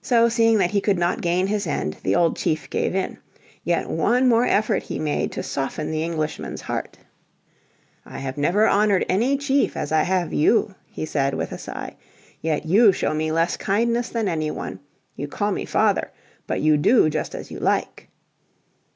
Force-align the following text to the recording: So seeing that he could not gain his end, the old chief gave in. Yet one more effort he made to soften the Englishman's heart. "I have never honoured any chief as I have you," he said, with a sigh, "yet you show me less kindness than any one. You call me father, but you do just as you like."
So 0.00 0.28
seeing 0.28 0.58
that 0.58 0.70
he 0.70 0.80
could 0.80 0.96
not 0.96 1.20
gain 1.20 1.48
his 1.48 1.66
end, 1.66 1.96
the 2.04 2.14
old 2.14 2.36
chief 2.36 2.70
gave 2.70 2.94
in. 2.94 3.18
Yet 3.64 3.88
one 3.90 4.28
more 4.28 4.44
effort 4.44 4.84
he 4.84 5.00
made 5.00 5.32
to 5.32 5.42
soften 5.42 5.90
the 5.90 6.04
Englishman's 6.04 6.60
heart. 6.60 6.98
"I 8.06 8.18
have 8.20 8.38
never 8.38 8.68
honoured 8.68 9.04
any 9.08 9.36
chief 9.36 9.76
as 9.76 9.90
I 9.90 10.02
have 10.04 10.32
you," 10.32 10.76
he 10.86 11.04
said, 11.04 11.34
with 11.34 11.50
a 11.50 11.58
sigh, 11.58 11.96
"yet 12.40 12.64
you 12.64 12.92
show 12.92 13.12
me 13.12 13.32
less 13.32 13.56
kindness 13.56 14.08
than 14.08 14.28
any 14.28 14.52
one. 14.52 14.78
You 15.16 15.26
call 15.26 15.50
me 15.50 15.64
father, 15.64 16.12
but 16.46 16.60
you 16.60 16.76
do 16.76 17.10
just 17.10 17.34
as 17.34 17.50
you 17.50 17.58
like." 17.58 18.08